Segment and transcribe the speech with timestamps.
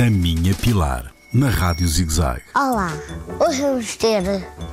[0.00, 2.40] A Minha Pilar, na Rádio ZigZag.
[2.54, 2.90] Olá,
[3.38, 4.22] hoje vamos ter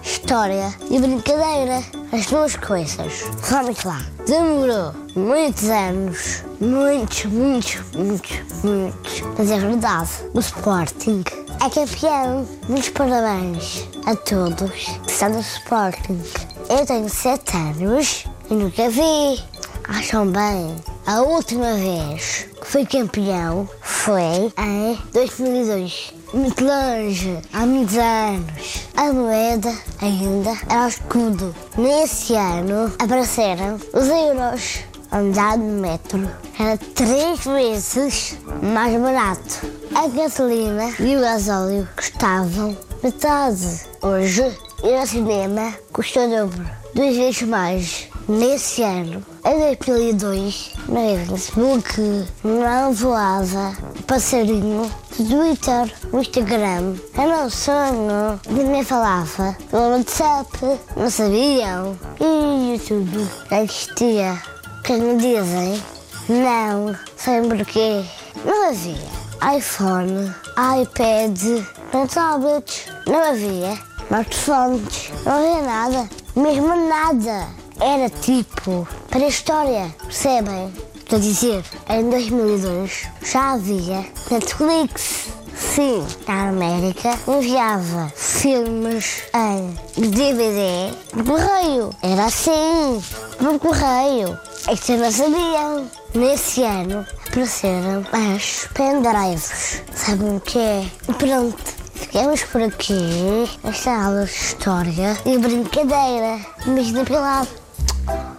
[0.01, 3.25] história e brincadeira, as duas coisas.
[3.49, 4.01] Vamos lá.
[4.25, 10.11] Demorou muitos anos, muitos, muitos, muitos, muitos, mas é verdade.
[10.33, 11.25] O Sporting
[11.59, 12.47] é campeão.
[12.69, 16.23] Muitos parabéns a todos que estão no Sporting.
[16.69, 19.43] Eu tenho sete anos e nunca vi.
[19.89, 20.96] Acham bem?
[21.07, 26.13] A última vez que fui campeão foi em 2002.
[26.33, 28.87] Muito longe, há muitos anos.
[28.97, 31.55] A moeda ainda era o escudo.
[31.77, 34.79] Nesse ano apareceram os euros.
[35.09, 39.65] Andar no metro era três vezes mais barato.
[39.95, 43.79] A gasolina e o gasóleo custavam metade.
[44.01, 44.43] Hoje,
[44.83, 46.69] ir ao cinema custa o dobro.
[46.93, 48.09] Duas vezes mais.
[48.27, 56.95] Nesse ano, em 2002, no Facebook, não voava o passarinho Twitter, Instagram.
[57.17, 58.37] Era um sonho.
[58.49, 60.59] Ninguém falava no WhatsApp,
[60.97, 61.97] não sabiam.
[62.19, 64.43] E YouTube já existia.
[64.83, 65.81] Que me dizem,
[66.27, 68.03] não, sabem porquê?
[68.43, 70.35] Não havia iPhone,
[70.81, 77.66] iPad, nem tablets, não havia smartphones, não havia nada, mesmo nada.
[77.79, 80.73] Era tipo para a história, percebem?
[80.95, 85.27] Estou a dizer, em 2002 já havia Netflix.
[85.55, 91.89] Sim, na América enviava filmes em DVD por correio.
[92.01, 93.01] Era assim,
[93.37, 94.37] por correio.
[94.67, 95.89] É que não sabiam.
[96.13, 99.83] Nesse ano apareceram as pendrives.
[99.95, 100.85] Sabem o que é?
[101.17, 101.77] Pronto.
[101.93, 106.39] Ficamos por aqui nesta aula de história e brincadeira.
[106.65, 107.66] Imagina pelado.